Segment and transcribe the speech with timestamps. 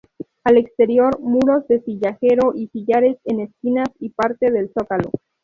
[0.43, 5.11] Al exterior muros de sillarejo y sillares en esquinas y parte del zócalo.